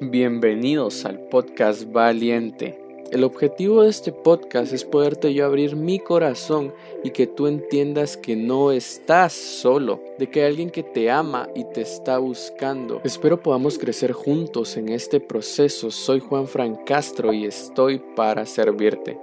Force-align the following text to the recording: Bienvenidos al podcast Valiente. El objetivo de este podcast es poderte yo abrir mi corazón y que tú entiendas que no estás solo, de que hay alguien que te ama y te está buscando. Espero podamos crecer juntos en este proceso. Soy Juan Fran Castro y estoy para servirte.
Bienvenidos 0.00 1.04
al 1.04 1.18
podcast 1.18 1.90
Valiente. 1.90 2.78
El 3.10 3.24
objetivo 3.24 3.82
de 3.82 3.90
este 3.90 4.12
podcast 4.12 4.72
es 4.72 4.84
poderte 4.84 5.34
yo 5.34 5.44
abrir 5.44 5.74
mi 5.74 5.98
corazón 5.98 6.72
y 7.02 7.10
que 7.10 7.26
tú 7.26 7.48
entiendas 7.48 8.16
que 8.16 8.36
no 8.36 8.70
estás 8.70 9.32
solo, 9.32 10.00
de 10.16 10.30
que 10.30 10.42
hay 10.42 10.50
alguien 10.50 10.70
que 10.70 10.84
te 10.84 11.10
ama 11.10 11.48
y 11.56 11.64
te 11.64 11.80
está 11.80 12.18
buscando. 12.18 13.00
Espero 13.02 13.42
podamos 13.42 13.76
crecer 13.76 14.12
juntos 14.12 14.76
en 14.76 14.88
este 14.88 15.18
proceso. 15.18 15.90
Soy 15.90 16.20
Juan 16.20 16.46
Fran 16.46 16.76
Castro 16.84 17.32
y 17.32 17.46
estoy 17.46 17.98
para 18.14 18.46
servirte. 18.46 19.18